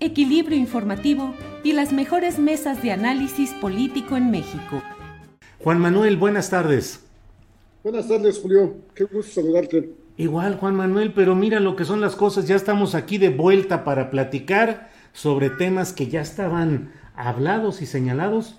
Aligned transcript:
equilibrio 0.00 0.58
informativo 0.58 1.34
y 1.62 1.72
las 1.72 1.92
mejores 1.92 2.38
mesas 2.38 2.82
de 2.82 2.92
análisis 2.92 3.52
político 3.52 4.16
en 4.16 4.30
México. 4.30 4.82
Juan 5.58 5.78
Manuel, 5.78 6.16
buenas 6.16 6.48
tardes. 6.48 7.04
Buenas 7.84 8.08
tardes, 8.08 8.38
Julio. 8.38 8.76
Qué 8.94 9.04
gusto 9.04 9.40
saludarte. 9.42 9.94
Igual, 10.16 10.56
Juan 10.56 10.74
Manuel, 10.74 11.12
pero 11.12 11.34
mira 11.34 11.60
lo 11.60 11.76
que 11.76 11.84
son 11.84 12.00
las 12.00 12.16
cosas. 12.16 12.48
Ya 12.48 12.56
estamos 12.56 12.94
aquí 12.94 13.18
de 13.18 13.28
vuelta 13.28 13.84
para 13.84 14.10
platicar 14.10 14.90
sobre 15.12 15.50
temas 15.50 15.92
que 15.92 16.08
ya 16.08 16.20
estaban 16.20 16.92
hablados 17.14 17.82
y 17.82 17.86
señalados. 17.86 18.56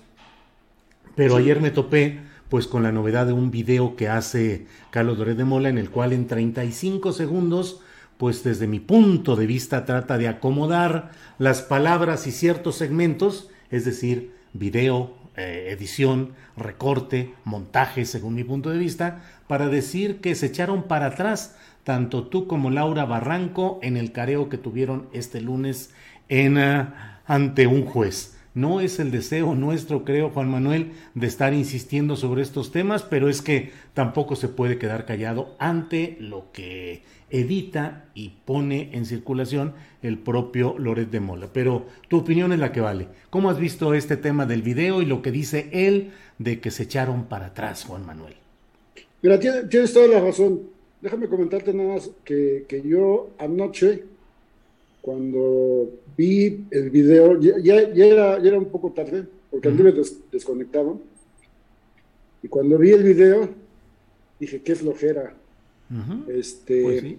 Pero 1.14 1.36
ayer 1.36 1.60
me 1.60 1.70
topé 1.70 2.20
pues 2.48 2.66
con 2.66 2.82
la 2.82 2.92
novedad 2.92 3.26
de 3.26 3.32
un 3.32 3.50
video 3.50 3.96
que 3.96 4.08
hace 4.08 4.66
Carlos 4.90 5.18
Doré 5.18 5.34
de 5.34 5.44
Mola 5.44 5.68
en 5.68 5.78
el 5.78 5.90
cual 5.90 6.12
en 6.12 6.26
35 6.26 7.12
segundos 7.12 7.80
pues 8.22 8.44
desde 8.44 8.68
mi 8.68 8.78
punto 8.78 9.34
de 9.34 9.46
vista 9.48 9.84
trata 9.84 10.16
de 10.16 10.28
acomodar 10.28 11.10
las 11.40 11.60
palabras 11.60 12.28
y 12.28 12.30
ciertos 12.30 12.76
segmentos, 12.76 13.50
es 13.68 13.84
decir, 13.84 14.30
video, 14.52 15.16
eh, 15.36 15.70
edición, 15.70 16.30
recorte, 16.56 17.34
montaje, 17.42 18.04
según 18.04 18.36
mi 18.36 18.44
punto 18.44 18.70
de 18.70 18.78
vista, 18.78 19.24
para 19.48 19.66
decir 19.66 20.20
que 20.20 20.36
se 20.36 20.46
echaron 20.46 20.84
para 20.84 21.06
atrás 21.06 21.56
tanto 21.82 22.28
tú 22.28 22.46
como 22.46 22.70
Laura 22.70 23.06
Barranco 23.06 23.80
en 23.82 23.96
el 23.96 24.12
careo 24.12 24.48
que 24.48 24.56
tuvieron 24.56 25.08
este 25.12 25.40
lunes 25.40 25.92
en, 26.28 26.58
uh, 26.58 26.92
ante 27.26 27.66
un 27.66 27.84
juez. 27.84 28.36
No 28.54 28.80
es 28.80 28.98
el 28.98 29.10
deseo 29.10 29.54
nuestro, 29.54 30.04
creo, 30.04 30.28
Juan 30.28 30.50
Manuel, 30.50 30.92
de 31.14 31.26
estar 31.26 31.54
insistiendo 31.54 32.16
sobre 32.16 32.42
estos 32.42 32.70
temas, 32.70 33.02
pero 33.02 33.30
es 33.30 33.40
que 33.40 33.70
tampoco 33.94 34.36
se 34.36 34.48
puede 34.48 34.76
quedar 34.76 35.06
callado 35.06 35.56
ante 35.58 36.18
lo 36.20 36.52
que 36.52 37.02
edita 37.30 38.04
y 38.14 38.34
pone 38.44 38.90
en 38.92 39.06
circulación 39.06 39.72
el 40.02 40.18
propio 40.18 40.78
Loret 40.78 41.10
de 41.10 41.20
Mola. 41.20 41.48
Pero 41.50 41.86
tu 42.08 42.18
opinión 42.18 42.52
es 42.52 42.58
la 42.58 42.72
que 42.72 42.82
vale. 42.82 43.08
¿Cómo 43.30 43.48
has 43.48 43.58
visto 43.58 43.94
este 43.94 44.18
tema 44.18 44.44
del 44.44 44.60
video 44.60 45.00
y 45.00 45.06
lo 45.06 45.22
que 45.22 45.30
dice 45.30 45.70
él 45.72 46.10
de 46.38 46.60
que 46.60 46.70
se 46.70 46.82
echaron 46.82 47.24
para 47.24 47.46
atrás, 47.46 47.84
Juan 47.84 48.04
Manuel? 48.04 48.34
Mira, 49.22 49.38
tienes, 49.38 49.94
toda 49.94 50.08
la 50.08 50.20
razón. 50.20 50.60
Déjame 51.00 51.26
comentarte 51.26 51.72
nada 51.72 51.94
más 51.94 52.10
que, 52.22 52.66
que 52.68 52.82
yo 52.82 53.30
anoche, 53.38 54.04
cuando 55.02 55.90
vi 56.16 56.64
el 56.70 56.88
video, 56.90 57.38
ya, 57.40 57.58
ya, 57.58 58.06
era, 58.06 58.40
ya 58.40 58.48
era, 58.48 58.58
un 58.58 58.70
poco 58.70 58.92
tarde, 58.92 59.26
porque 59.50 59.68
anduve 59.68 59.92
des, 59.92 60.16
desconectado. 60.30 61.00
Y 62.40 62.48
cuando 62.48 62.78
vi 62.78 62.92
el 62.92 63.02
video, 63.02 63.48
dije, 64.38 64.62
qué 64.62 64.74
flojera. 64.76 65.34
Uh 65.90 65.94
-huh. 65.94 66.30
Este, 66.30 66.82
pues 66.82 67.00
sí. 67.00 67.18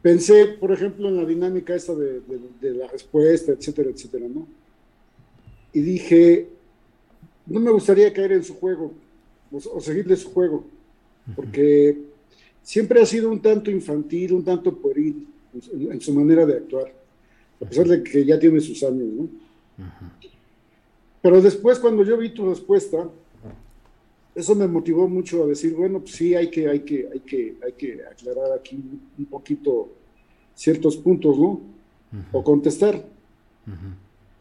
Pensé, 0.00 0.46
por 0.58 0.72
ejemplo, 0.72 1.08
en 1.08 1.16
la 1.16 1.26
dinámica 1.26 1.74
esta 1.74 1.94
de, 1.94 2.20
de, 2.20 2.40
de, 2.60 2.74
la 2.74 2.88
respuesta, 2.88 3.52
etcétera, 3.52 3.90
etcétera, 3.90 4.26
¿no? 4.26 4.48
Y 5.74 5.80
dije, 5.82 6.48
no 7.46 7.60
me 7.60 7.70
gustaría 7.70 8.12
caer 8.12 8.32
en 8.32 8.42
su 8.42 8.54
juego 8.54 8.92
o, 9.52 9.56
o 9.56 9.80
seguirle 9.80 10.16
su 10.16 10.30
juego, 10.32 10.64
porque 11.36 11.96
uh 11.96 12.00
-huh. 12.00 12.06
siempre 12.62 13.02
ha 13.02 13.06
sido 13.06 13.30
un 13.30 13.40
tanto 13.40 13.70
infantil, 13.70 14.32
un 14.32 14.44
tanto 14.44 14.74
pueril 14.74 15.26
en, 15.54 15.92
en, 15.92 16.00
su 16.00 16.14
manera 16.14 16.46
de 16.46 16.54
actuar, 16.54 16.92
a 17.60 17.64
pesar 17.64 17.86
de 17.86 18.02
que 18.02 18.24
ya 18.24 18.38
tiene 18.38 18.60
sus 18.60 18.82
años, 18.82 19.08
¿no? 19.08 19.28
Pero 21.20 21.40
después, 21.40 21.78
cuando 21.78 22.04
yo 22.04 22.16
vi 22.16 22.30
tu 22.30 22.48
respuesta, 22.48 23.08
eso 24.34 24.54
me 24.54 24.66
motivó 24.66 25.08
mucho 25.08 25.44
a 25.44 25.46
decir, 25.46 25.74
bueno, 25.74 26.00
pues 26.00 26.12
sí, 26.12 26.34
hay 26.34 26.50
que, 26.50 26.68
hay 26.68 26.80
que, 26.80 27.08
hay 27.12 27.20
que, 27.20 27.56
hay 27.64 27.72
que 27.72 28.00
aclarar 28.04 28.52
aquí 28.58 28.82
un 29.18 29.26
poquito 29.26 29.90
ciertos 30.54 30.96
puntos, 30.96 31.38
¿no? 31.38 31.60
O 32.32 32.42
contestar. 32.42 33.06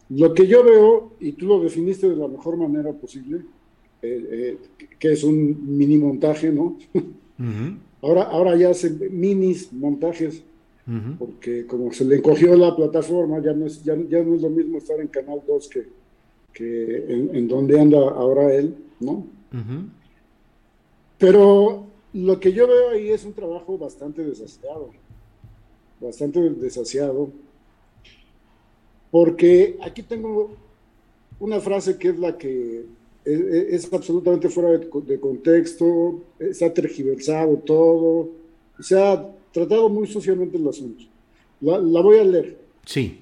Lo 0.10 0.34
que 0.34 0.48
yo 0.48 0.64
veo, 0.64 1.14
y 1.20 1.34
tú 1.34 1.46
lo 1.46 1.62
definiste 1.62 2.10
de 2.10 2.16
la 2.16 2.28
mejor 2.28 2.58
manera 2.58 2.92
posible, 2.92 3.42
eh, 4.02 4.58
eh, 4.82 4.88
que 4.98 5.12
es 5.12 5.24
un 5.24 5.78
mini 5.78 5.98
montaje, 5.98 6.52
¿no? 6.52 6.78
Ahora, 8.02 8.24
ahora 8.24 8.56
ya 8.56 8.72
hacen 8.72 9.00
minis 9.12 9.72
montajes, 9.72 10.44
porque 11.18 11.66
como 11.68 11.92
se 11.94 12.04
le 12.06 12.18
encogió 12.18 12.56
la 12.56 12.76
plataforma, 12.76 13.42
ya 13.42 13.54
no 13.54 13.66
es, 13.66 13.84
ya, 13.84 13.96
ya 13.96 14.24
no 14.24 14.36
es 14.36 14.42
lo 14.42 14.50
mismo 14.50 14.78
estar 14.78 15.00
en 15.00 15.08
Canal 15.08 15.42
2 15.48 15.70
que, 15.70 15.88
que 16.54 17.06
en, 17.08 17.36
en 17.36 17.48
donde 17.48 17.80
anda 17.80 18.00
ahora 18.00 18.54
él, 18.54 18.76
¿no? 19.00 19.12
Uh 19.12 19.58
-huh. 19.58 19.90
Pero 21.18 21.86
lo 22.14 22.40
que 22.40 22.52
yo 22.52 22.68
veo 22.68 22.90
ahí 22.90 23.10
es 23.10 23.24
un 23.24 23.34
trabajo 23.34 23.78
bastante 23.78 24.24
desasiado, 24.24 24.90
bastante 26.00 26.40
desasiado, 26.42 27.30
porque 29.12 29.78
aquí 29.82 30.04
tengo 30.04 30.56
una 31.40 31.60
frase 31.60 31.98
que 31.98 32.10
es 32.10 32.20
la 32.20 32.38
que 32.38 32.86
es, 33.24 33.40
es 33.86 33.94
absolutamente 33.94 34.50
fuera 34.50 34.72
de, 34.72 34.90
de, 35.06 35.20
contexto, 35.20 36.22
está 36.40 36.74
tergiversado 36.74 37.58
todo, 37.58 38.41
se 38.82 39.00
ha 39.00 39.28
tratado 39.52 39.90
muy 39.90 40.08
socialmente 40.08 40.58
el 40.58 40.68
asunto. 40.68 41.04
La, 41.62 41.78
la 41.78 42.02
voy 42.02 42.18
a 42.18 42.24
leer. 42.24 42.58
Sí. 42.86 43.20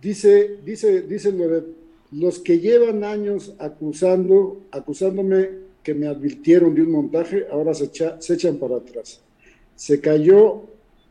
Dice, 0.00 0.58
dice, 0.64 1.02
dice 1.02 1.32
Loret, 1.32 1.64
los 2.12 2.38
que 2.38 2.58
llevan 2.58 3.04
años 3.04 3.54
acusando, 3.58 4.62
acusándome 4.70 5.48
que 5.82 5.94
me 5.94 6.06
advirtieron 6.06 6.74
de 6.74 6.82
un 6.82 6.90
montaje, 6.90 7.46
ahora 7.50 7.74
se, 7.74 7.84
echa, 7.84 8.20
se, 8.20 8.34
echan 8.34 8.56
para 8.56 8.76
atrás. 8.76 9.20
Se 9.76 10.00
cayó 10.00 10.62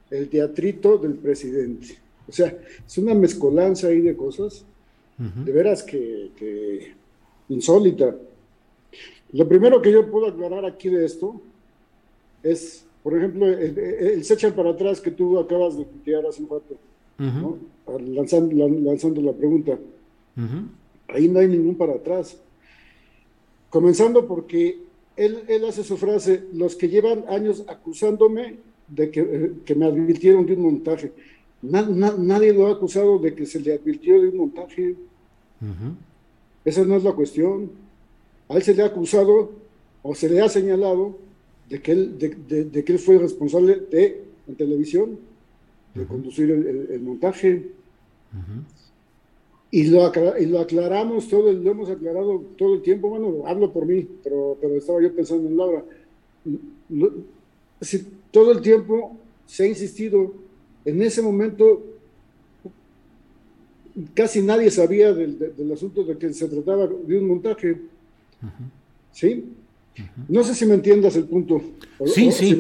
el 0.10 0.30
teatrito 0.30 0.98
del 0.98 1.14
presidente. 1.16 1.98
O 2.28 2.32
sea, 2.32 2.56
es 2.86 2.98
una 2.98 3.14
mezcolanza 3.16 3.88
ahí 3.88 4.02
de 4.02 4.16
cosas, 4.16 4.66
uh 5.20 5.24
-huh. 5.24 5.44
de 5.44 5.52
veras 5.52 5.84
que, 5.84 6.32
que, 6.36 6.94
insólita. 7.50 8.16
Lo 9.32 9.48
primero 9.48 9.82
que 9.82 9.92
yo 9.92 10.10
puedo 10.10 10.28
aclarar 10.28 10.66
aquí 10.66 10.90
de 10.90 11.06
esto 11.06 11.42
es, 12.44 12.86
por 13.04 13.18
ejemplo, 13.18 13.48
el, 13.48 13.78
el 13.78 14.24
se 14.24 14.34
echan 14.34 14.54
para 14.54 14.72
atrás 14.72 15.02
que 15.02 15.12
tú 15.12 15.40
acabas 15.40 15.78
de 15.78 15.86
tuitear 15.86 16.26
hace 16.26 16.44
un 16.44 16.50
rato, 16.50 16.76
uh 17.20 17.24
-huh. 17.24 17.42
¿no? 17.42 17.58
lanzando, 18.00 18.68
lanzando 18.68 19.22
la 19.22 19.34
pregunta. 19.34 19.74
Uh 20.38 20.42
-huh 20.42 20.64
ahí 21.14 21.28
no 21.28 21.40
hay 21.40 21.48
ningún 21.48 21.76
para 21.76 21.94
atrás. 21.94 22.38
Comenzando 23.70 24.28
porque 24.28 24.80
él, 25.16 25.44
él, 25.48 25.66
hace 25.66 25.84
su 25.84 25.98
frase, 25.98 26.44
los 26.54 26.76
que 26.76 26.88
llevan 26.88 27.26
años 27.28 27.64
acusándome 27.68 28.58
de 28.88 29.12
que, 29.12 29.20
eh, 29.22 29.52
que 29.66 29.76
me 29.76 29.86
advirtieron 29.86 30.46
de 30.46 30.54
un 30.54 30.62
montaje. 30.62 31.12
Na, 31.62 31.82
na, 31.82 32.16
nadie 32.18 32.54
lo 32.54 32.68
ha 32.68 32.72
acusado 32.72 33.20
de 33.20 33.36
que 33.36 33.46
se 33.46 33.60
le 33.60 33.74
advirtió 33.74 34.22
de 34.22 34.30
un 34.30 34.38
montaje. 34.38 34.96
Uh 35.62 35.66
-huh. 35.66 35.94
Esa 36.64 36.86
no 36.86 36.96
es 36.96 37.04
la 37.04 37.14
cuestión. 37.14 37.72
A 38.48 38.56
él 38.56 38.64
se 38.64 38.74
le 38.74 38.82
ha 38.82 38.88
acusado 38.88 39.52
o 40.02 40.16
se 40.16 40.30
le 40.30 40.42
ha 40.42 40.50
señalado 40.50 41.18
de 41.70 41.82
que 41.82 41.92
él, 41.92 42.18
de, 42.18 42.30
de, 42.30 42.64
de 42.66 42.84
que 42.84 42.94
él 42.94 43.00
fue 43.00 43.18
responsable 43.18 43.76
de 43.92 44.24
en 44.48 44.56
televisión 44.56 45.20
de 45.94 46.06
conducir 46.06 46.50
el, 46.52 47.02
montaje. 47.02 47.72
y, 49.72 49.88
lo 49.88 50.12
y 50.38 50.46
lo 50.46 50.60
aclaramos 50.60 51.28
todo, 51.28 51.52
lo 51.52 51.72
hemos 51.72 51.90
aclarado 51.90 52.44
todo 52.58 52.76
el 52.76 52.82
tiempo. 52.82 53.10
Bueno, 53.10 53.44
hablo 53.46 53.72
por 53.72 53.86
mí, 53.86 54.08
pero, 54.24 54.58
pero 54.62 54.76
estaba 54.76 55.02
yo 55.02 55.14
pensando 55.14 55.48
en 55.48 55.58
Laura. 55.58 55.84
todo 58.32 58.52
el 58.52 58.62
tiempo 58.62 59.18
se 59.46 59.64
ha 59.64 59.68
insistido. 59.68 60.34
En 60.86 61.02
ese 61.02 61.22
momento 61.22 61.84
casi 64.14 64.42
nadie 64.42 64.72
sabía 64.72 65.14
del, 65.14 65.72
asunto 65.74 66.04
de 66.04 66.18
que 66.18 66.34
se 66.34 66.48
trataba 66.48 66.88
de 66.88 67.18
un 67.18 67.28
montaje. 67.28 67.82
¿Sí? 69.12 69.54
No 70.28 70.44
sé 70.44 70.56
si 70.56 70.66
me 70.66 70.76
entiendas 70.76 71.16
el 71.16 71.26
punto. 71.26 71.62
sí, 72.06 72.32
sí. 72.32 72.58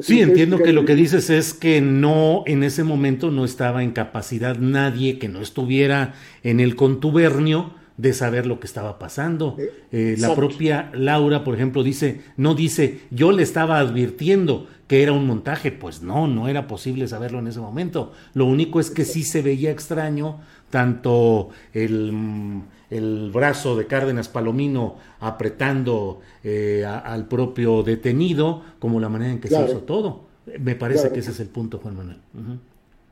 sí, 0.00 0.20
entiendo 0.20 0.58
que 0.58 0.72
lo 0.72 0.84
que 0.84 0.94
dices 0.94 1.30
es 1.30 1.54
que 1.54 1.80
no, 1.80 2.42
en 2.46 2.62
ese 2.62 2.84
momento 2.84 3.30
no 3.30 3.44
estaba 3.44 3.82
en 3.82 3.92
capacidad 3.92 4.58
nadie 4.58 5.18
que 5.18 5.28
no 5.28 5.40
estuviera 5.40 6.14
en 6.42 6.60
el 6.60 6.76
contubernio 6.76 7.74
de 7.96 8.12
saber 8.12 8.46
lo 8.46 8.60
que 8.60 8.66
estaba 8.66 8.98
pasando. 8.98 9.56
Eh, 9.58 9.72
eh, 9.92 10.16
la 10.18 10.34
propia 10.34 10.90
Laura, 10.94 11.44
por 11.44 11.54
ejemplo, 11.54 11.82
dice, 11.82 12.20
no 12.36 12.54
dice, 12.54 13.00
yo 13.10 13.32
le 13.32 13.42
estaba 13.42 13.78
advirtiendo 13.78 14.66
que 14.86 15.02
era 15.02 15.12
un 15.12 15.26
montaje, 15.26 15.72
pues 15.72 16.02
no, 16.02 16.28
no 16.28 16.48
era 16.48 16.66
posible 16.66 17.08
saberlo 17.08 17.38
en 17.38 17.48
ese 17.48 17.60
momento. 17.60 18.12
Lo 18.34 18.46
único 18.46 18.80
es 18.80 18.90
que 18.90 19.04
sí 19.04 19.22
se 19.22 19.42
veía 19.42 19.70
extraño 19.70 20.40
tanto 20.70 21.48
el, 21.72 22.62
el 22.90 23.30
brazo 23.32 23.76
de 23.76 23.86
Cárdenas 23.86 24.28
Palomino 24.28 24.96
apretando 25.20 26.20
eh, 26.44 26.84
al 26.84 27.26
propio 27.26 27.82
detenido, 27.82 28.62
como 28.78 29.00
la 29.00 29.08
manera 29.08 29.32
en 29.32 29.40
que 29.40 29.48
se 29.48 29.64
hizo 29.64 29.80
todo. 29.80 30.26
Me 30.60 30.76
parece 30.76 31.10
que 31.10 31.20
ese 31.20 31.32
es 31.32 31.40
el 31.40 31.48
punto, 31.48 31.78
Juan 31.78 31.96
Manuel. 31.96 32.18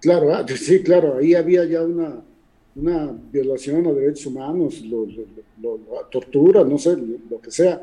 Claro, 0.01 0.35
ah, 0.35 0.45
sí, 0.47 0.83
claro, 0.83 1.17
ahí 1.19 1.35
había 1.35 1.65
ya 1.65 1.83
una 1.83 2.21
una 2.77 3.17
violación 3.33 3.87
a 3.87 3.93
derechos 3.93 4.27
humanos, 4.27 4.83
lo, 4.83 5.07
tortura, 6.11 6.65
no 6.65 6.79
sé, 6.79 6.97
lo, 7.31 7.41
que 7.41 7.51
sea. 7.51 7.83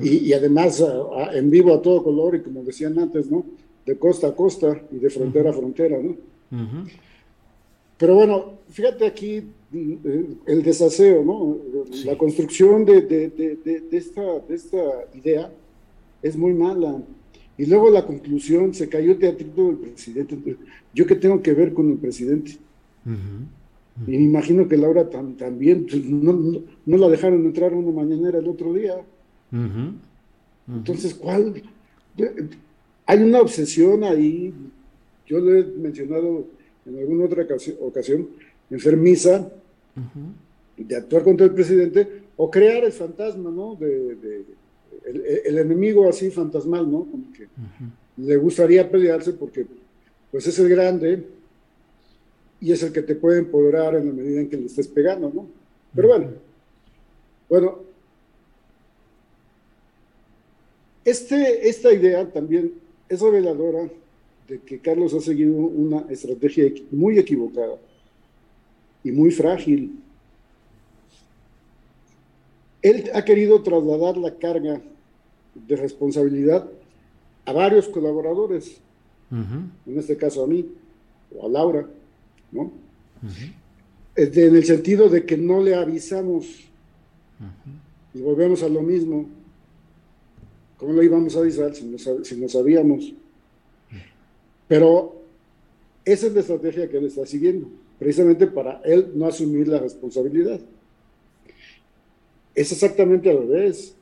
y, 0.00 0.32
además 0.32 0.84
en 1.34 1.50
vivo 1.50 1.74
a 1.74 1.82
todo 1.82 2.02
color 2.02 2.36
y 2.36 2.42
como 2.42 2.62
decían 2.62 2.98
antes, 2.98 3.30
¿no? 3.30 3.44
De 3.84 3.96
costa 3.96 4.28
a 4.28 4.34
costa 4.34 4.80
y 4.92 4.96
de 4.96 5.10
frontera 5.10 5.50
a 5.50 5.52
frontera, 5.52 5.98
¿no? 6.00 6.16
Pero 7.98 8.14
bueno, 8.14 8.58
fíjate 8.68 9.06
aquí 9.06 9.42
eh, 9.74 10.26
el 10.46 10.62
desaseo, 10.62 11.24
¿no? 11.24 11.58
La 12.04 12.16
construcción 12.16 12.84
de, 12.84 13.02
de, 13.02 13.28
de, 13.28 13.88
esta, 13.90 14.38
de 14.40 14.54
esta 14.54 14.78
idea 15.14 15.52
es 16.22 16.36
muy 16.36 16.54
mala. 16.54 17.02
Y 17.56 17.66
luego 17.66 17.90
la 17.90 18.06
conclusión, 18.06 18.72
se 18.72 18.88
cayó 18.88 19.12
el 19.12 19.18
teatrito 19.18 19.66
del 19.66 19.78
presidente. 19.78 20.38
¿Yo 20.94 21.06
qué 21.06 21.16
tengo 21.16 21.42
que 21.42 21.52
ver 21.52 21.74
con 21.74 21.90
el 21.90 21.98
presidente? 21.98 22.56
Y 24.06 24.10
me 24.10 24.24
imagino 24.24 24.68
que 24.68 24.76
Laura 24.76 25.08
también, 25.08 25.86
pues, 25.86 26.04
no, 26.04 26.62
la 26.84 27.08
dejaron 27.08 27.44
entrar 27.44 27.74
una 27.74 27.90
mañanera 27.90 28.38
el 28.38 28.48
otro 28.48 28.72
día. 28.72 28.94
Entonces, 30.68 31.14
¿cuál? 31.14 31.62
Hay 33.06 33.22
una 33.22 33.40
obsesión 33.40 34.04
ahí, 34.04 34.52
yo 35.26 35.40
lo 35.40 35.54
he 35.56 35.64
mencionado 35.64 36.46
en 36.86 36.98
alguna 36.98 37.24
otra 37.24 37.46
ocasión, 37.80 38.28
enfermiza, 38.70 39.50
de 40.76 40.96
actuar 40.96 41.24
contra 41.24 41.46
el 41.46 41.52
presidente 41.52 42.22
o 42.36 42.50
crear 42.50 42.84
el 42.84 42.92
fantasma, 42.92 43.50
¿no? 43.50 43.74
De, 43.74 44.44
el, 45.44 45.58
enemigo 45.58 46.08
así 46.08 46.30
fantasmal, 46.30 46.90
¿no? 46.90 47.04
Como 47.04 47.32
que 47.32 47.48
le 48.16 48.36
gustaría 48.36 48.88
pelearse 48.88 49.32
porque, 49.32 49.66
pues 50.30 50.46
es 50.46 50.58
el 50.58 50.68
grande, 50.68 51.24
y 52.60 52.72
es 52.72 52.82
el 52.82 52.92
que 52.92 53.02
te 53.02 53.14
puede 53.14 53.38
empoderar 53.38 53.94
en 53.94 54.06
la 54.06 54.12
medida 54.12 54.40
en 54.40 54.48
que 54.48 54.56
le 54.56 54.66
estés 54.66 54.88
pegando, 54.88 55.30
¿no? 55.32 55.46
Pero 55.94 56.08
bueno, 56.08 56.30
bueno, 57.48 57.78
este, 61.04 61.68
esta 61.68 61.92
idea 61.92 62.30
también 62.30 62.74
es 63.08 63.20
reveladora 63.20 63.88
de 64.48 64.60
que 64.60 64.80
Carlos 64.80 65.14
ha 65.14 65.20
seguido 65.20 65.54
una 65.54 66.04
estrategia 66.10 66.70
muy 66.90 67.18
equivocada 67.18 67.76
y 69.04 69.12
muy 69.12 69.30
frágil. 69.30 69.98
Él 72.82 73.10
ha 73.14 73.24
querido 73.24 73.62
trasladar 73.62 74.16
la 74.16 74.34
carga 74.34 74.80
de 75.54 75.76
responsabilidad 75.76 76.68
a 77.44 77.52
varios 77.52 77.88
colaboradores, 77.88 78.78
en 79.30 79.98
este 79.98 80.16
caso 80.16 80.44
a 80.44 80.46
mí 80.46 80.66
o 81.34 81.46
a 81.46 81.48
Laura, 81.48 81.88
¿no? 82.52 82.72
En 84.16 84.56
el 84.56 84.64
sentido 84.64 85.08
de 85.08 85.24
que 85.24 85.36
no 85.36 85.62
le 85.62 85.74
avisamos 85.74 86.68
y 88.14 88.20
volvemos 88.20 88.62
a 88.62 88.68
lo 88.68 88.82
mismo. 88.82 89.26
¿Cómo 90.76 90.92
lo 90.92 91.02
íbamos 91.02 91.36
a 91.36 91.40
avisar 91.40 91.74
si 91.74 91.84
no, 91.84 91.98
si 91.98 92.48
sabíamos? 92.48 93.12
Pero 94.66 95.22
esa 96.04 96.26
es 96.26 96.34
la 96.34 96.40
estrategia 96.40 96.88
que 96.88 96.98
él 96.98 97.06
está 97.06 97.26
siguiendo, 97.26 97.68
precisamente 97.98 98.46
para 98.46 98.80
él 98.84 99.12
no 99.14 99.26
asumir 99.26 99.68
la 99.68 99.78
responsabilidad. 99.78 100.60
Es 102.54 102.72
exactamente 102.72 103.30
al 103.30 103.38
revés. 103.38 103.94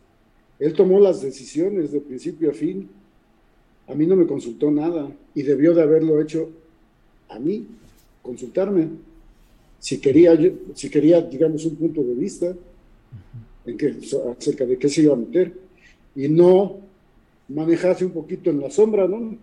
Él 0.59 0.73
tomó 0.73 0.99
las 0.99 1.21
decisiones 1.21 1.93
de 1.93 2.01
principio 2.01 2.51
a 2.51 2.55
fin. 2.55 2.89
A 3.87 3.95
mí 3.95 4.07
no 4.07 4.17
me 4.17 4.27
consultó 4.27 4.71
nada 4.71 5.11
y 5.35 5.43
debió 5.43 5.75
de 5.75 5.83
haberlo 5.83 6.21
hecho 6.21 6.51
a 7.29 7.39
mí 7.39 7.67
consultarme 8.27 8.89
si 9.79 10.01
quería, 10.01 10.37
si 10.75 10.91
quería, 10.91 11.21
digamos, 11.21 11.65
un 11.65 11.77
punto 11.77 12.03
de 12.03 12.15
vista 12.15 12.55
en 13.65 13.77
que, 13.77 13.95
acerca 14.37 14.65
de 14.65 14.79
qué 14.79 14.89
se 14.89 15.03
iba 15.03 15.15
a 15.15 15.17
meter 15.17 15.55
y 16.15 16.29
no 16.29 16.79
manejarse 17.49 18.05
un 18.05 18.13
poquito 18.13 18.51
en 18.51 18.61
la 18.61 18.71
sombra, 18.71 19.07
¿no? 19.07 19.37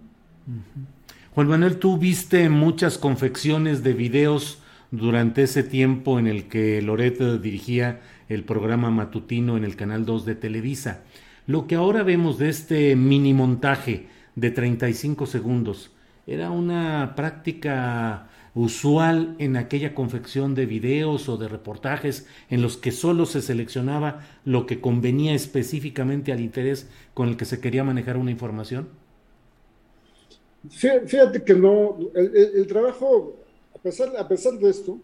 Juan 1.33 1.47
Manuel, 1.47 1.77
tú 1.77 1.97
viste 1.97 2.49
muchas 2.49 2.97
confecciones 2.97 3.83
de 3.83 3.93
videos 3.93 4.59
durante 4.91 5.43
ese 5.43 5.63
tiempo 5.63 6.19
en 6.19 6.27
el 6.27 6.47
que 6.47 6.81
Loreto 6.81 7.37
dirigía 7.37 8.01
el 8.29 8.43
programa 8.43 8.91
matutino 8.91 9.57
en 9.57 9.63
el 9.63 9.75
Canal 9.75 10.05
2 10.05 10.25
de 10.25 10.35
Televisa. 10.35 11.03
Lo 11.47 11.67
que 11.67 11.75
ahora 11.75 12.03
vemos 12.03 12.37
de 12.37 12.49
este 12.49 12.95
mini 12.95 13.33
montaje 13.33 14.07
de 14.35 14.51
35 14.51 15.25
segundos, 15.25 15.91
¿era 16.27 16.51
una 16.51 17.13
práctica 17.15 18.29
usual 18.55 19.35
en 19.39 19.57
aquella 19.57 19.95
confección 19.95 20.53
de 20.53 20.65
videos 20.65 21.27
o 21.27 21.37
de 21.37 21.47
reportajes 21.47 22.27
en 22.49 22.61
los 22.61 22.77
que 22.77 22.91
solo 22.91 23.25
se 23.25 23.41
seleccionaba 23.41 24.27
lo 24.45 24.65
que 24.65 24.79
convenía 24.79 25.33
específicamente 25.33 26.31
al 26.31 26.39
interés 26.39 26.87
con 27.13 27.29
el 27.29 27.37
que 27.37 27.45
se 27.45 27.59
quería 27.59 27.83
manejar 27.83 28.17
una 28.17 28.31
información? 28.31 28.87
Fíjate 30.69 31.43
que 31.43 31.55
no, 31.55 31.97
el, 32.13 32.65
trabajo, 32.67 33.35
a 33.75 33.79
pesar, 33.79 34.13
a 34.17 34.27
pesar 34.27 34.53
de 34.53 34.69
esto, 34.69 34.97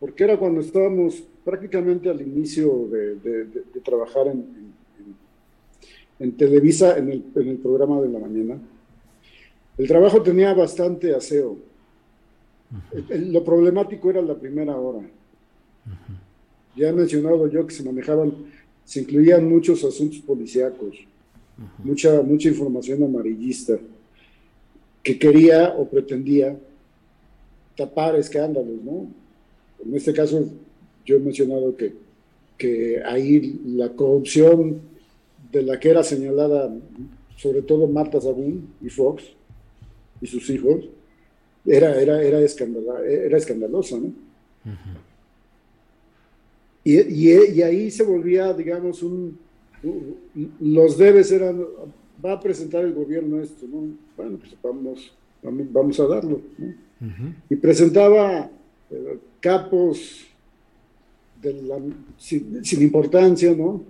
porque 0.00 0.24
era 0.24 0.36
cuando 0.36 0.60
estábamos 0.60 1.22
prácticamente 1.44 2.10
al 2.10 2.20
inicio 2.20 2.88
de, 2.88 3.80
trabajar 3.84 4.28
en, 4.28 4.72
en, 6.18 6.32
Televisa, 6.32 6.98
en 6.98 7.12
el, 7.12 7.24
en 7.36 7.48
el 7.48 7.58
programa 7.58 8.00
de 8.00 8.08
la 8.08 8.18
mañana, 8.18 8.58
el 9.76 9.86
trabajo 9.86 10.22
tenía 10.22 10.52
bastante 10.54 11.14
aseo 11.14 11.73
lo 13.08 13.44
problemático 13.44 14.10
era 14.10 14.22
la 14.22 14.34
primera 14.34 14.76
hora. 14.76 15.06
Ya 16.76 16.88
he 16.88 16.92
mencionado 16.92 17.48
yo 17.48 17.66
que 17.66 17.74
se 17.74 17.84
manejaban, 17.84 18.32
se 18.84 19.00
incluían 19.00 19.48
muchos 19.48 19.84
asuntos 19.84 20.18
policíacos, 20.20 20.96
mucha, 21.78 22.22
mucha 22.22 22.48
información 22.48 23.02
amarillista 23.02 23.78
que 25.02 25.18
quería 25.18 25.74
o 25.76 25.88
pretendía 25.88 26.56
tapar 27.76 28.16
escándalos, 28.16 28.82
¿no? 28.82 29.06
En 29.84 29.94
este 29.94 30.12
caso, 30.12 30.48
yo 31.04 31.16
he 31.16 31.20
mencionado 31.20 31.76
que, 31.76 31.92
que 32.56 33.02
ahí 33.04 33.60
la 33.66 33.90
corrupción 33.90 34.80
de 35.52 35.62
la 35.62 35.78
que 35.78 35.90
era 35.90 36.02
señalada 36.02 36.72
sobre 37.36 37.62
todo 37.62 37.86
Marta 37.86 38.20
Sabún 38.20 38.68
y 38.80 38.88
Fox 38.88 39.24
y 40.20 40.26
sus 40.26 40.48
hijos, 40.50 40.84
era, 41.66 42.00
era, 42.00 42.22
era, 42.22 42.38
era 42.40 43.36
escandalosa, 43.38 43.98
¿no? 43.98 44.12
y, 46.84 47.00
y, 47.00 47.62
ahí 47.62 47.90
se 47.90 48.02
volvía, 48.02 48.52
digamos, 48.52 49.02
un, 49.02 49.38
los 50.60 50.98
debes 50.98 51.30
eran, 51.32 51.64
va 52.24 52.32
a 52.32 52.40
presentar 52.40 52.84
el 52.84 52.92
gobierno 52.92 53.40
esto, 53.40 53.66
¿no? 53.66 53.94
Bueno, 54.16 54.38
pues 54.38 54.56
vamos, 54.62 55.12
vamos, 55.42 56.00
a 56.00 56.06
darlo, 56.06 56.40
¿no? 56.58 56.74
Y 57.50 57.56
presentaba 57.56 58.50
eh, 58.90 59.18
capos 59.40 60.26
sin, 62.16 62.64
sin, 62.64 62.82
importancia, 62.82 63.54
¿no? 63.54 63.82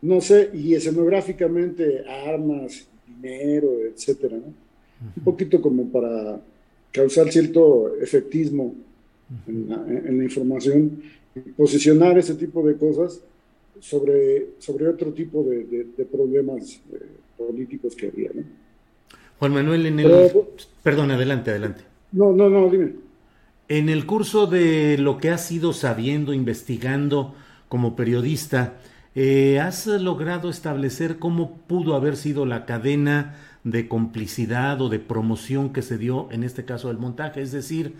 No 0.00 0.20
sé, 0.20 0.50
y 0.54 0.74
escenográficamente 0.74 2.04
armas, 2.08 2.86
dinero, 3.06 3.70
etcétera, 3.86 4.36
¿no? 4.36 4.52
un 5.16 5.24
poquito 5.24 5.60
como 5.60 5.88
para 5.88 6.40
causar 6.94 7.30
cierto 7.32 7.92
efectismo 8.00 8.72
en, 9.48 9.68
la, 9.68 10.24
información 10.24 11.02
y 11.34 11.40
posicionar 11.40 12.16
ese 12.16 12.36
tipo 12.36 12.64
de 12.64 12.76
cosas 12.76 13.20
sobre, 13.80 14.50
sobre 14.60 14.88
otro 14.88 15.12
tipo 15.12 15.42
de, 15.42 16.06
problemas 16.10 16.80
eh, 16.92 17.06
políticos 17.36 17.96
que 17.96 18.06
había. 18.06 18.30
¿no? 18.32 18.42
Juan 19.40 19.52
Manuel, 19.52 19.86
en 19.86 19.98
el... 19.98 20.30
perdón, 20.84 21.10
adelante, 21.10 21.50
adelante. 21.50 21.82
No, 22.12 22.32
no, 22.32 22.48
no, 22.48 22.70
dime. 22.70 22.92
En 23.66 23.88
el 23.88 24.06
curso 24.06 24.46
de 24.46 24.96
lo 24.96 25.18
que 25.18 25.30
has 25.30 25.50
ido 25.50 25.72
sabiendo, 25.72 26.32
investigando 26.32 27.34
como 27.68 27.96
periodista, 27.96 28.78
eh, 29.16 29.58
¿has 29.58 29.86
logrado 29.86 30.48
establecer 30.48 31.18
cómo 31.18 31.58
pudo 31.66 31.96
haber 31.96 32.16
sido 32.16 32.46
la 32.46 32.66
cadena 32.66 33.34
de 33.64 33.88
complicidad 33.88 34.80
o 34.80 34.88
de 34.88 34.98
promoción 34.98 35.72
que 35.72 35.82
se 35.82 35.98
dio 35.98 36.28
en 36.30 36.44
este 36.44 36.64
caso 36.64 36.88
del 36.88 36.98
montaje? 36.98 37.42
Es 37.42 37.52
decir, 37.52 37.94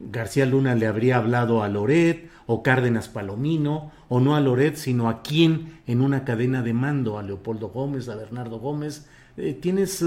García 0.00 0.46
Luna 0.46 0.74
le 0.74 0.86
habría 0.86 1.18
hablado 1.18 1.62
a 1.62 1.68
Loret 1.68 2.28
o 2.46 2.62
Cárdenas 2.62 3.08
Palomino, 3.08 3.92
o 4.08 4.18
no 4.18 4.34
a 4.34 4.40
Loret, 4.40 4.76
sino 4.76 5.08
a 5.08 5.22
quién 5.22 5.78
en 5.86 6.00
una 6.00 6.24
cadena 6.24 6.62
de 6.62 6.72
mando, 6.72 7.18
a 7.18 7.22
Leopoldo 7.22 7.68
Gómez, 7.68 8.08
a 8.08 8.16
Bernardo 8.16 8.58
Gómez. 8.58 9.06
Eh, 9.36 9.56
¿Tienes 9.60 10.04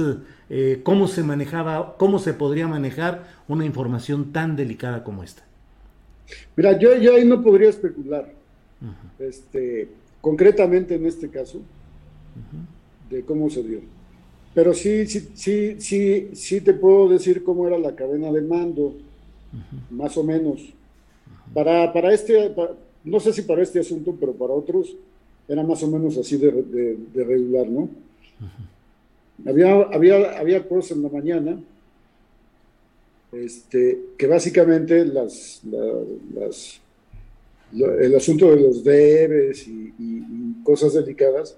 eh, 0.49 0.81
cómo 0.83 1.07
se 1.07 1.23
manejaba, 1.23 1.95
cómo 1.97 2.19
se 2.19 2.33
podría 2.33 2.67
manejar 2.67 3.23
una 3.47 3.65
información 3.65 4.33
tan 4.33 4.55
delicada 4.55 5.03
como 5.03 5.23
esta? 5.23 5.43
Mira, 6.55 6.77
yo, 6.77 6.97
yo 6.97 7.15
ahí 7.15 7.25
no 7.25 7.41
podría 7.41 7.69
especular, 7.69 8.29
este, 9.19 9.89
concretamente 10.19 10.95
en 10.95 11.05
este 11.05 11.29
caso, 11.29 11.61
de 13.09 13.23
cómo 13.23 13.49
se 13.49 13.63
dio. 13.63 13.79
Pero 14.53 14.73
sí, 14.73 15.05
sí, 15.07 15.29
sí, 15.33 15.75
sí, 15.79 16.29
sí 16.33 16.61
te 16.61 16.73
puedo 16.73 17.09
decir 17.09 17.43
cómo 17.43 17.67
era 17.67 17.77
la 17.77 17.95
cadena 17.95 18.31
de 18.31 18.41
mando, 18.41 18.95
más 19.89 20.15
o 20.17 20.23
menos. 20.23 20.61
Para, 21.53 21.91
para 21.91 22.13
este, 22.13 22.53
no 23.03 23.19
sé 23.19 23.33
si 23.33 23.41
para 23.43 23.63
este 23.63 23.79
asunto, 23.79 24.15
pero 24.19 24.33
para 24.33 24.53
otros 24.53 24.95
era 25.47 25.63
más 25.63 25.81
o 25.83 25.87
menos 25.87 26.17
así 26.17 26.37
de, 26.37 26.97
regular, 27.13 27.67
¿no? 27.67 27.89
Había, 29.45 29.81
había, 29.83 30.39
había 30.39 30.67
cosas 30.67 30.97
en 30.97 31.03
la 31.03 31.09
mañana 31.09 31.59
este, 33.33 33.99
que 34.17 34.27
básicamente 34.27 35.03
las, 35.05 35.61
las, 36.33 36.79
el 37.73 38.15
asunto 38.15 38.51
de 38.51 38.61
los 38.61 38.83
debes 38.83 39.67
y, 39.67 39.91
cosas 40.63 40.93
delicadas, 40.93 41.57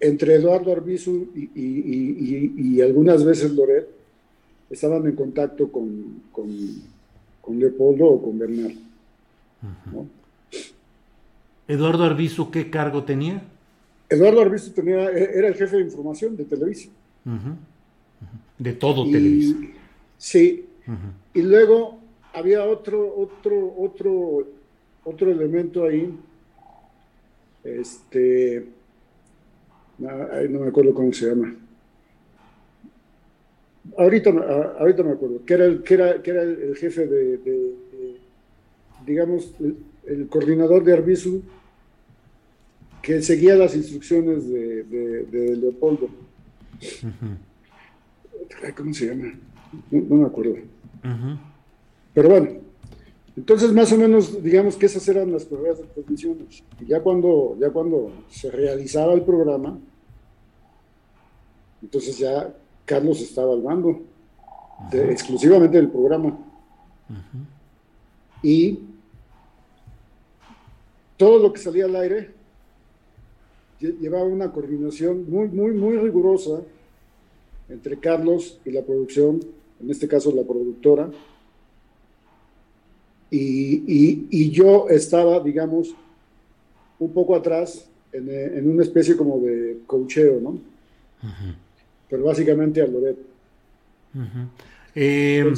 entre 0.00 0.34
Eduardo 0.34 0.72
Arbizu 0.72 1.28
y, 1.34 2.80
algunas 2.80 3.24
veces 3.24 3.52
Loret, 3.52 3.88
estaban 4.70 5.06
en 5.06 5.16
contacto 5.16 5.70
con, 5.70 6.22
con, 6.32 7.58
Leopoldo 7.58 8.04
o 8.04 8.22
con 8.22 8.38
Bernal. 8.38 8.74
¿Eduardo 11.66 12.04
Arbizu 12.04 12.50
qué 12.50 12.70
cargo 12.70 13.04
tenía? 13.04 13.42
Eduardo 14.08 14.42
Arbizu 14.42 14.72
tenía, 14.72 15.10
e, 15.10 15.38
era 15.38 15.48
el 15.48 15.54
jefe 15.54 15.76
de 15.76 15.82
información 15.82 16.36
de 16.36 16.44
Televisa. 16.44 16.90
De 18.58 18.72
todo 18.74 19.04
Televisa. 19.04 19.56
Sí. 20.18 20.66
Y 21.34 21.42
luego 21.42 21.98
había 22.32 22.64
otro, 22.64 23.14
otro, 23.16 23.74
otro, 23.78 24.46
otro 25.04 25.30
elemento 25.30 25.84
ahí. 25.84 26.14
Este. 27.64 28.77
No 29.98 30.60
me 30.60 30.68
acuerdo 30.68 30.94
cómo 30.94 31.12
se 31.12 31.26
llama. 31.26 31.54
Ahorita, 33.96 34.30
ahorita 34.78 35.02
me 35.02 35.12
acuerdo, 35.12 35.44
que 35.44 35.54
era 35.54 35.64
el, 35.64 35.82
que 35.82 35.94
era, 35.94 36.22
que 36.22 36.30
era 36.30 36.42
el 36.42 36.76
jefe 36.76 37.06
de, 37.06 37.74
digamos, 39.06 39.52
el, 40.06 40.28
coordinador 40.28 40.84
de 40.84 40.92
Arbizu, 40.92 41.42
que 43.02 43.22
seguía 43.22 43.56
las 43.56 43.74
instrucciones 43.74 44.48
de, 44.48 45.56
Leopoldo. 45.60 46.08
¿Cómo 48.76 48.94
se 48.94 49.06
llama? 49.06 49.32
No, 49.90 50.16
me 50.16 50.26
acuerdo. 50.26 50.56
Pero 52.14 52.28
bueno, 52.28 52.48
entonces 53.36 53.72
más 53.72 53.92
o 53.92 53.96
menos, 53.96 54.42
digamos 54.42 54.76
que 54.76 54.86
esas 54.86 55.06
eran 55.08 55.32
las 55.32 55.44
pruebas 55.44 55.78
de 55.78 55.84
transmisiones. 55.84 56.62
Y 56.80 56.86
ya 56.86 57.00
cuando, 57.00 57.56
ya 57.60 57.70
cuando 57.70 58.12
se 58.28 58.50
realizaba 58.50 59.12
el 59.14 59.22
programa, 59.22 59.78
entonces 61.82 62.18
ya 62.18 62.54
Carlos 62.84 63.20
estaba 63.20 63.52
al 63.52 63.62
mando, 63.62 64.00
exclusivamente 64.92 65.76
del 65.76 65.90
programa. 65.90 66.38
Y 68.42 68.78
todo 71.16 71.38
lo 71.38 71.52
que 71.52 71.60
salía 71.60 71.84
al 71.86 71.96
aire 71.96 72.30
llevaba 73.80 74.24
una 74.24 74.50
coordinación 74.50 75.30
muy, 75.30 75.48
muy, 75.48 75.72
muy 75.72 75.96
rigurosa 75.96 76.62
entre 77.68 77.98
Carlos 77.98 78.58
y 78.64 78.70
la 78.70 78.82
producción, 78.82 79.40
en 79.80 79.90
este 79.90 80.08
caso 80.08 80.32
la 80.32 80.42
productora, 80.42 81.10
y, 83.30 84.50
yo 84.50 84.88
estaba, 84.88 85.40
digamos, 85.40 85.94
un 86.98 87.12
poco 87.12 87.36
atrás 87.36 87.86
en, 88.12 88.70
una 88.70 88.82
especie 88.82 89.16
como 89.16 89.38
de 89.40 89.80
cocheo, 89.86 90.40
¿no? 90.40 90.58
Pero 92.08 92.24
básicamente 92.24 92.82
a 92.82 92.86
Loret. 92.86 93.16
Eh, 94.94 95.52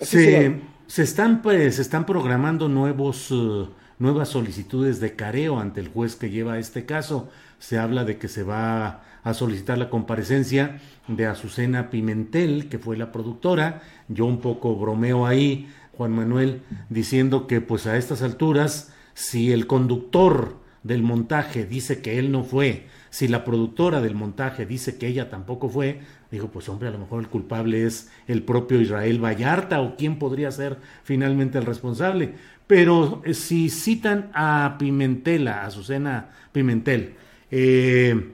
se, 0.00 1.02
están, 1.02 1.42
pues, 1.42 1.76
se 1.76 1.82
están 1.82 2.06
programando 2.06 2.68
nuevos, 2.68 3.30
uh, 3.30 3.68
nuevas 3.98 4.30
solicitudes 4.30 5.00
de 5.00 5.14
careo 5.14 5.60
ante 5.60 5.80
el 5.80 5.88
juez 5.88 6.16
que 6.16 6.30
lleva 6.30 6.58
este 6.58 6.86
caso. 6.86 7.28
Se 7.58 7.78
habla 7.78 8.04
de 8.04 8.18
que 8.18 8.28
se 8.28 8.42
va 8.42 9.04
a 9.22 9.34
solicitar 9.34 9.78
la 9.78 9.90
comparecencia 9.90 10.80
de 11.06 11.26
Azucena 11.26 11.90
Pimentel, 11.90 12.68
que 12.68 12.78
fue 12.78 12.96
la 12.96 13.12
productora. 13.12 13.82
Yo 14.08 14.24
un 14.24 14.40
poco 14.40 14.76
bromeo 14.76 15.26
ahí, 15.26 15.68
Juan 15.96 16.12
Manuel, 16.12 16.62
diciendo 16.88 17.46
que 17.46 17.60
pues 17.60 17.86
a 17.86 17.96
estas 17.98 18.22
alturas, 18.22 18.94
si 19.12 19.52
el 19.52 19.66
conductor 19.66 20.56
del 20.82 21.02
montaje 21.02 21.66
dice 21.66 22.00
que 22.00 22.18
él 22.18 22.32
no 22.32 22.42
fue, 22.42 22.86
si 23.10 23.26
la 23.26 23.44
productora 23.44 24.00
del 24.00 24.14
montaje 24.14 24.66
dice 24.66 24.96
que 24.96 25.08
ella 25.08 25.28
tampoco 25.28 25.68
fue, 25.68 26.00
digo, 26.30 26.48
pues 26.48 26.68
hombre, 26.68 26.88
a 26.88 26.92
lo 26.92 26.98
mejor 26.98 27.20
el 27.20 27.28
culpable 27.28 27.84
es 27.84 28.10
el 28.28 28.44
propio 28.44 28.80
Israel 28.80 29.22
Vallarta 29.22 29.80
o 29.80 29.96
quién 29.96 30.18
podría 30.18 30.50
ser 30.52 30.78
finalmente 31.02 31.58
el 31.58 31.66
responsable. 31.66 32.34
Pero 32.68 33.20
eh, 33.24 33.34
si 33.34 33.68
citan 33.68 34.30
a 34.32 34.76
Pimentel, 34.78 35.48
a 35.48 35.66
Azucena 35.66 36.30
Pimentel, 36.52 37.16
eh, 37.50 38.30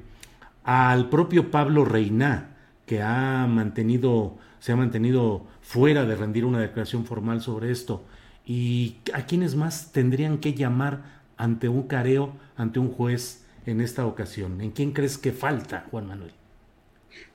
al 0.62 1.08
propio 1.08 1.50
Pablo 1.50 1.86
Reina, 1.86 2.50
que 2.84 3.00
ha 3.00 3.46
mantenido, 3.48 4.36
se 4.58 4.72
ha 4.72 4.76
mantenido 4.76 5.46
fuera 5.62 6.04
de 6.04 6.16
rendir 6.16 6.44
una 6.44 6.60
declaración 6.60 7.06
formal 7.06 7.40
sobre 7.40 7.70
esto, 7.70 8.04
y 8.44 8.96
a 9.14 9.24
quienes 9.24 9.56
más 9.56 9.90
tendrían 9.90 10.38
que 10.38 10.52
llamar 10.52 11.16
ante 11.38 11.68
un 11.68 11.84
careo, 11.84 12.34
ante 12.56 12.78
un 12.78 12.92
juez 12.92 13.45
en 13.66 13.80
esta 13.80 14.06
ocasión? 14.06 14.60
¿En 14.60 14.70
quién 14.70 14.92
crees 14.92 15.18
que 15.18 15.32
falta, 15.32 15.86
Juan 15.90 16.06
Manuel? 16.06 16.32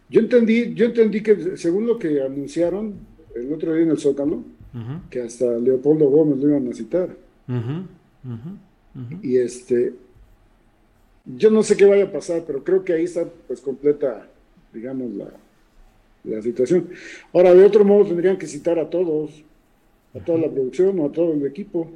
Yo 0.10 0.20
entendí, 0.20 0.74
yo 0.74 0.86
entendí 0.86 1.22
que 1.22 1.58
según 1.58 1.88
lo 1.88 1.98
que 1.98 2.22
anunciaron 2.22 2.96
el 3.36 3.54
otro 3.54 3.74
día 3.74 3.84
en 3.84 3.92
el 3.92 3.98
Zócalo, 4.00 4.44
que 5.10 5.22
hasta 5.22 5.46
Leopoldo 5.58 6.10
Gómez 6.10 6.38
lo 6.40 6.50
iban 6.50 6.68
a 6.68 6.74
citar. 6.74 7.10
y 9.22 9.38
este, 9.38 9.94
yo 11.26 11.50
no 11.50 11.64
sé 11.64 11.78
qué 11.78 11.86
vaya 11.86 12.06
a 12.06 12.12
pasar, 12.12 12.44
pero 12.46 12.64
creo 12.64 12.84
que 12.84 12.94
ahí 12.94 13.04
está 13.04 13.26
pues 13.48 13.62
completa, 13.62 14.28
digamos, 14.74 15.14
la, 15.14 15.32
la 16.24 16.42
situación. 16.42 16.90
Ahora, 17.34 17.54
de 17.54 17.64
otro 17.64 17.84
modo, 17.86 18.06
tendrían 18.06 18.38
que 18.38 18.48
citar 18.48 18.80
a 18.80 18.90
todos, 18.90 19.44
a 20.14 20.20
toda 20.20 20.38
la 20.40 20.50
producción 20.50 21.00
o 21.00 21.06
a 21.06 21.12
todo 21.12 21.34
el 21.34 21.46
equipo, 21.46 21.90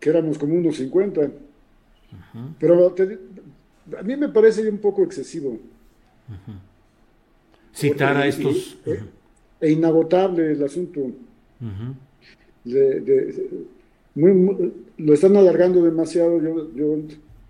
que 0.00 0.10
éramos 0.10 0.38
como 0.38 0.54
unos 0.54 0.76
50. 0.76 1.30
Pero 2.58 2.94
a 3.98 4.02
mí 4.02 4.16
me 4.16 4.28
parece 4.28 4.68
un 4.68 4.78
poco 4.78 5.02
excesivo. 5.02 5.58
Citar 7.72 8.16
a 8.16 8.26
estos. 8.26 8.78
E, 8.86 9.00
e, 9.60 9.70
inagotable 9.72 10.52
el 10.52 10.62
asunto. 10.62 11.00
lo 14.96 15.14
están 15.14 15.36
alargando 15.36 15.82
demasiado. 15.82 16.40
Yo, 16.40 16.74
yo 16.74 16.96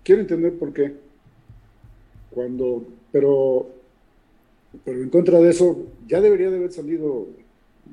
quiero 0.03 0.21
entender 0.21 0.53
por 0.53 0.73
qué. 0.73 0.93
Cuando, 2.29 2.85
pero, 3.11 3.67
pero 4.85 5.01
en 5.01 5.09
contra 5.09 5.39
de 5.39 5.49
eso, 5.49 5.87
ya 6.07 6.21
debería 6.21 6.49
de 6.49 6.57
haber 6.57 6.71
salido 6.71 7.27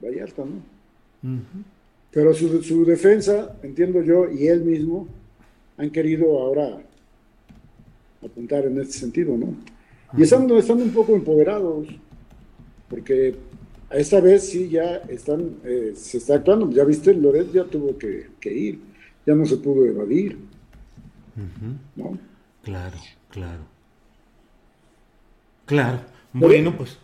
Vallarta, 0.03 0.45
¿no? 0.45 1.41
Pero 2.11 2.35
su, 2.35 2.63
su 2.63 2.85
defensa, 2.85 3.57
entiendo 3.63 4.03
yo, 4.03 4.31
y 4.31 4.47
él 4.47 4.63
mismo, 4.63 5.09
han 5.77 5.91
querido 5.91 6.41
ahora 6.41 6.79
apuntar 8.25 8.65
en 8.67 8.81
este 8.81 8.95
sentido, 8.95 9.37
¿no? 9.37 9.55
Y 10.17 10.23
están, 10.23 10.49
están 10.53 10.81
un 10.81 10.91
poco 10.91 11.15
empoderados, 11.15 11.89
porque 12.89 13.35
a 13.91 13.97
esta 13.97 14.21
vez 14.21 14.49
sí 14.49 14.69
ya 14.69 14.97
están, 15.09 15.57
eh, 15.65 15.93
se 15.97 16.19
está 16.19 16.37
actuando. 16.37 16.71
Ya 16.71 16.85
viste, 16.85 17.15
Loret 17.15 17.53
ya 17.53 17.65
tuvo 17.65 17.99
que, 17.99 18.29
ir, 18.45 18.81
ya 19.27 19.35
no 19.35 19.45
se 19.45 19.57
pudo 19.57 19.85
evadir. 19.87 20.39
¿no? 21.97 22.17
Claro, 22.63 22.97
claro. 23.31 23.63
Claro. 25.67 26.01
Bueno, 26.33 26.77
pues, 26.77 26.99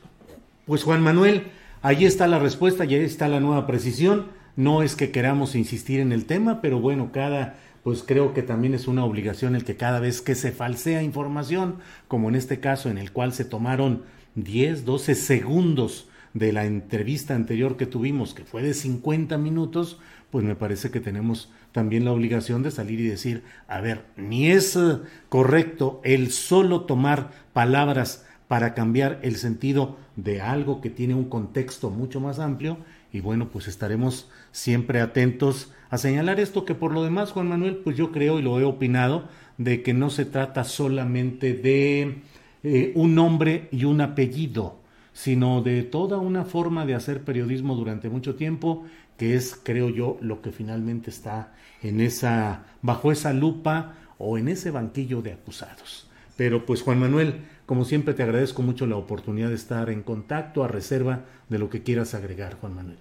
pues 0.67 0.85
Juan 0.85 1.03
Manuel, 1.03 1.45
ahí 1.83 2.05
está 2.05 2.27
la 2.27 2.39
respuesta, 2.39 2.85
y 2.85 2.95
ahí 2.95 3.05
está 3.05 3.29
la 3.29 3.41
nueva 3.41 3.67
precisión. 3.67 4.27
No 4.57 4.83
es 4.83 4.95
que 4.95 5.11
queramos 5.11 5.55
insistir 5.55 6.00
en 6.00 6.12
el 6.12 6.27
tema, 6.27 6.61
pero 6.61 6.81
bueno, 6.81 7.11
cada 7.12 7.59
pues 7.83 8.03
creo 8.03 8.35
que 8.35 8.43
también 8.43 8.75
es 8.75 8.89
una 8.89 9.05
obligación 9.05 9.55
el 9.55 9.65
que 9.65 9.77
cada 9.77 10.01
vez 10.01 10.21
que 10.21 10.35
se 10.35 10.53
falsea 10.53 11.03
información, 11.03 11.77
como 12.09 12.29
en 12.29 12.35
este 12.35 12.61
caso 12.61 12.91
en 12.91 12.99
el 12.99 13.13
cual 13.13 13.33
se 13.33 13.45
tomaron 13.45 14.03
10, 14.35 14.85
12 14.85 15.15
segundos 15.15 16.09
de 16.35 16.53
la 16.53 16.65
entrevista 16.65 17.35
anterior 17.35 17.77
que 17.77 17.87
tuvimos, 17.87 18.35
que 18.35 18.45
fue 18.45 18.63
de 18.63 18.75
50 18.75 19.37
minutos, 19.39 19.99
pues 20.31 20.45
me 20.45 20.55
parece 20.55 20.91
que 20.91 21.01
tenemos 21.01 21.51
también 21.73 22.05
la 22.05 22.13
obligación 22.13 22.63
de 22.63 22.71
salir 22.71 23.01
y 23.01 23.09
decir, 23.09 23.43
a 23.67 23.81
ver, 23.81 24.05
ni 24.17 24.51
es 24.51 24.77
eh, 24.77 24.99
correcto 25.29 26.01
el 26.05 26.31
solo 26.31 26.83
tomar 26.83 27.31
palabras 27.53 28.27
para 28.49 28.75
cambiar 28.75 29.21
el 29.23 29.37
sentido 29.37 29.97
de 30.17 30.41
algo 30.41 30.81
que 30.81 30.91
tiene 30.91 31.15
un 31.15 31.29
contexto 31.29 31.91
mucho 31.91 32.21
más 32.21 32.39
amplio, 32.39 32.79
y 33.12 33.21
bueno, 33.21 33.49
pues 33.49 33.69
estaremos 33.69 34.31
siempre 34.52 35.00
atentos 35.00 35.73
a 35.90 35.99
señalar 35.99 36.38
esto 36.38 36.64
que 36.64 36.75
por 36.75 36.93
lo 36.93 37.02
demás, 37.02 37.33
Juan 37.33 37.49
Manuel, 37.49 37.76
pues 37.76 37.97
yo 37.97 38.12
creo 38.12 38.38
y 38.38 38.43
lo 38.43 38.61
he 38.61 38.64
opinado, 38.64 39.29
de 39.59 39.83
que 39.83 39.93
no 39.93 40.11
se 40.11 40.25
trata 40.25 40.64
solamente 40.64 41.52
de 41.55 42.23
eh, 42.62 42.93
un 42.95 43.14
nombre 43.14 43.69
y 43.73 43.85
un 43.85 44.00
apellido, 44.00 44.79
sino 45.12 45.62
de 45.62 45.83
toda 45.83 46.19
una 46.19 46.45
forma 46.45 46.87
de 46.87 46.95
hacer 46.95 47.25
periodismo 47.25 47.75
durante 47.75 48.09
mucho 48.09 48.37
tiempo, 48.37 48.85
que 49.17 49.35
es, 49.35 49.61
creo 49.62 49.90
yo, 49.90 50.17
lo 50.21 50.40
que 50.40 50.52
finalmente 50.52 51.11
está 51.11 51.52
en 51.83 52.00
esa, 52.00 52.64
bajo 52.81 53.12
esa 53.12 53.33
lupa 53.33 53.97
o 54.19 54.38
en 54.38 54.49
ese 54.49 54.71
banquillo 54.71 55.23
de 55.23 55.33
acusados. 55.33 56.10
Pero 56.41 56.65
pues 56.65 56.81
Juan 56.81 56.99
Manuel, 56.99 57.35
como 57.67 57.85
siempre 57.85 58.15
te 58.15 58.23
agradezco 58.23 58.63
mucho 58.63 58.87
la 58.87 58.97
oportunidad 58.97 59.51
de 59.51 59.57
estar 59.57 59.91
en 59.91 60.03
contacto 60.03 60.65
a 60.65 60.69
reserva 60.69 61.27
de 61.51 61.59
lo 61.59 61.69
que 61.69 61.83
quieras 61.83 62.15
agregar, 62.15 62.55
Juan 62.55 62.75
Manuel. 62.75 62.97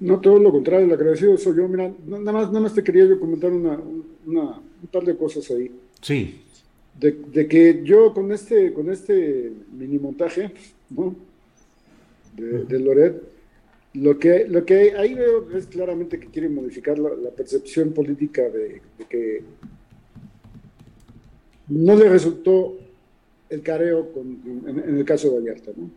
No, 0.00 0.18
todo 0.18 0.40
lo 0.40 0.50
contrario, 0.50 0.84
el 0.84 0.92
agradecido 0.92 1.38
soy 1.38 1.58
yo. 1.58 1.68
Mira, 1.68 1.92
nada 2.04 2.32
más, 2.32 2.48
nada 2.48 2.58
más 2.58 2.74
te 2.74 2.82
quería 2.82 3.04
yo 3.04 3.20
comentar 3.20 3.52
una, 3.52 3.78
una, 4.26 4.42
un 4.58 4.88
par 4.90 5.04
de 5.04 5.16
cosas 5.16 5.48
ahí. 5.52 5.70
Sí. 6.00 6.40
De, 6.98 7.46
que 7.46 7.82
yo 7.84 8.12
con 8.12 8.32
este, 8.32 8.72
con 8.72 8.90
este 8.90 9.52
mini 9.78 10.00
montaje, 10.00 10.50
¿no? 10.90 11.14
De, 12.34 12.80
Loret, 12.80 13.22
lo 13.94 14.18
que, 14.18 14.44
lo 14.48 14.64
que 14.64 14.96
ahí 14.96 15.14
veo 15.14 15.56
es 15.56 15.66
claramente 15.68 16.18
que 16.18 16.26
quiere 16.26 16.48
modificar 16.48 16.98
la, 16.98 17.30
percepción 17.30 17.92
política 17.92 18.42
de, 18.42 18.82
que 19.08 19.44
no 21.68 21.96
le 21.96 22.08
resultó 22.08 22.76
el 23.48 23.62
careo 23.62 24.10
en, 24.16 24.62
en, 24.68 24.98
el 24.98 25.04
caso 25.04 25.30
de 25.30 25.40
Vallarta, 25.40 25.72
¿no? 25.76 25.90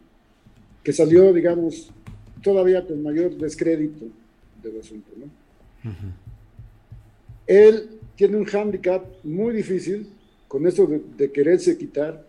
Que 0.83 0.93
salió, 0.93 1.33
digamos, 1.33 1.91
todavía 2.41 2.85
con 2.85 3.01
mayor 3.03 3.35
descrédito 3.35 4.05
del 4.61 4.79
asunto. 4.79 5.11
¿no? 5.17 5.91
Él 7.47 7.89
tiene 8.15 8.37
un 8.37 8.45
hándicap 8.45 9.05
muy 9.23 9.53
difícil 9.53 10.07
con 10.47 10.65
esto 10.67 10.87
de, 11.17 11.31
quererse 11.31 11.77
quitar. 11.77 12.25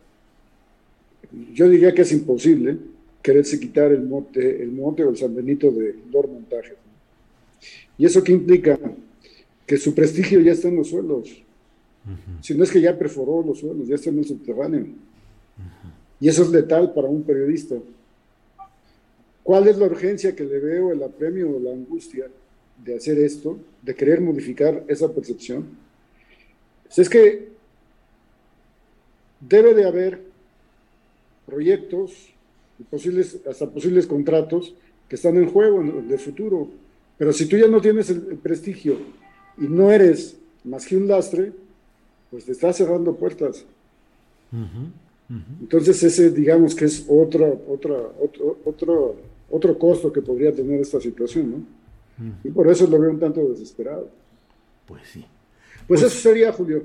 Yo 1.52 1.68
diría 1.68 1.94
que 1.94 2.02
es 2.02 2.12
imposible 2.12 2.76
quererse 3.22 3.60
quitar 3.60 3.92
el 3.92 4.02
monte, 4.02 4.62
el 4.62 4.72
monte 4.72 5.04
o 5.04 5.10
el 5.10 5.16
San 5.16 5.34
Benito 5.34 5.70
de 5.70 5.94
Lord 6.10 6.30
Montaje. 6.30 6.74
¿Y 7.98 8.06
eso 8.06 8.24
qué 8.24 8.32
implica? 8.32 8.78
Que 9.66 9.76
su 9.76 9.94
prestigio 9.94 10.40
ya 10.40 10.52
está 10.52 10.68
en 10.68 10.76
los 10.76 10.88
suelos. 10.88 11.42
Si 12.40 12.54
no 12.54 12.64
es 12.64 12.70
que 12.70 12.80
ya 12.80 12.98
perforó 12.98 13.42
los 13.42 13.58
suelos, 13.58 13.86
ya 13.86 13.94
está 13.94 14.10
en 14.10 14.18
el 14.18 14.24
subterráneo. 14.24 14.86
Y 16.18 16.28
eso 16.28 16.42
es 16.42 16.50
letal 16.50 16.92
para 16.92 17.08
un 17.08 17.22
periodista. 17.22 17.76
¿Cuál 19.42 19.68
es 19.68 19.78
la 19.78 19.86
urgencia 19.86 20.34
que 20.34 20.44
le 20.44 20.58
veo, 20.58 20.92
el 20.92 21.02
apremio 21.02 21.56
o 21.56 21.60
la 21.60 21.72
angustia 21.72 22.26
de 22.84 22.96
hacer 22.96 23.18
esto, 23.18 23.58
de 23.82 23.94
querer 23.94 24.20
modificar 24.20 24.84
esa 24.88 25.12
percepción? 25.12 25.66
Pues 26.84 26.98
es 26.98 27.08
que 27.08 27.48
debe 29.40 29.74
de 29.74 29.86
haber 29.86 30.20
proyectos, 31.46 32.28
posibles, 32.90 33.38
hasta 33.48 33.68
posibles 33.68 34.06
contratos 34.06 34.74
que 35.08 35.16
están 35.16 35.36
en 35.36 35.50
juego 35.50 35.80
en 35.80 36.10
el 36.10 36.18
futuro. 36.18 36.68
Pero 37.18 37.32
si 37.32 37.46
tú 37.46 37.56
ya 37.56 37.66
no 37.66 37.80
tienes 37.80 38.08
el, 38.10 38.22
prestigio 38.38 38.98
y 39.58 39.66
no 39.66 39.90
eres 39.90 40.36
más 40.64 40.86
que 40.86 40.96
un 40.96 41.08
lastre, 41.08 41.52
pues 42.30 42.44
te 42.44 42.52
estás 42.52 42.76
cerrando 42.76 43.14
puertas. 43.14 43.64
Entonces 45.60 46.02
ese 46.02 46.30
digamos 46.30 46.74
que 46.74 46.86
es 46.86 47.04
otra, 47.08 47.46
otra, 47.68 47.94
otro, 48.20 48.58
otro, 48.64 49.16
otro 49.50 49.78
costo 49.78 50.12
que 50.12 50.22
podría 50.22 50.54
tener 50.54 50.80
esta 50.80 51.00
situación, 51.00 51.50
¿no? 51.50 51.80
Y 52.44 52.50
por 52.50 52.68
eso 52.68 52.86
lo 52.86 52.98
veo 52.98 53.10
un 53.10 53.18
tanto 53.18 53.40
desesperado. 53.48 54.10
Pues 54.86 55.02
sí. 55.10 55.24
Pues, 55.86 56.02
pues, 56.02 56.12
eso 56.12 56.28
sería, 56.28 56.52
Julio. 56.52 56.84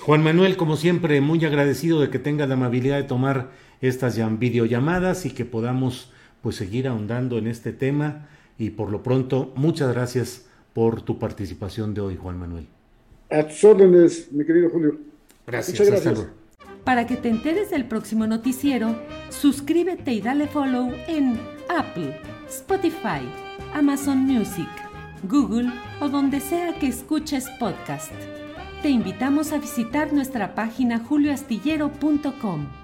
Juan 0.00 0.22
Manuel, 0.22 0.56
como 0.56 0.76
siempre, 0.76 1.20
muy 1.20 1.44
agradecido 1.44 2.00
de 2.00 2.10
que 2.10 2.18
tenga 2.18 2.46
la 2.46 2.54
amabilidad 2.54 2.96
de 2.96 3.04
tomar 3.04 3.50
estas 3.80 4.18
videollamadas 4.38 5.24
y 5.26 5.30
que 5.30 5.44
podamos 5.44 6.10
pues 6.42 6.56
seguir 6.56 6.88
ahondando 6.88 7.38
en 7.38 7.46
este 7.46 7.72
tema. 7.72 8.28
Y 8.58 8.70
por 8.70 8.90
lo 8.90 9.02
pronto, 9.02 9.52
muchas 9.56 9.92
gracias 9.92 10.46
por 10.72 11.02
tu 11.02 11.18
participación 11.18 11.94
de 11.94 12.00
hoy, 12.00 12.16
Juan 12.16 12.38
Manuel. 12.38 12.66
A 13.34 13.46
tus 13.48 13.64
órdenes, 13.64 14.30
mi 14.30 14.44
querido 14.44 14.70
Julio. 14.70 14.96
Gracias. 15.46 15.78
Muchas 15.78 16.04
gracias. 16.04 16.28
Para 16.84 17.06
que 17.06 17.16
te 17.16 17.28
enteres 17.30 17.70
del 17.70 17.86
próximo 17.86 18.26
noticiero, 18.26 18.94
suscríbete 19.30 20.12
y 20.12 20.20
dale 20.20 20.46
follow 20.46 20.92
en 21.08 21.40
Apple, 21.68 22.16
Spotify, 22.48 23.26
Amazon 23.72 24.18
Music, 24.18 24.68
Google 25.24 25.70
o 26.00 26.08
donde 26.08 26.40
sea 26.40 26.78
que 26.78 26.86
escuches 26.86 27.48
podcast. 27.58 28.12
Te 28.82 28.90
invitamos 28.90 29.52
a 29.52 29.58
visitar 29.58 30.12
nuestra 30.12 30.54
página 30.54 31.00
julioastillero.com. 31.00 32.83